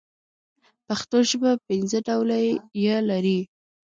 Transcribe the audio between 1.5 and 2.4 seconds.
پنځه ډوله